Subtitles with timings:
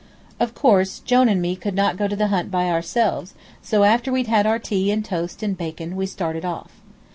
[0.39, 4.11] Of course, Jone and me could not go to the hunt by ourselves, so after
[4.11, 6.71] we'd had our tea and toast and bacon we started off.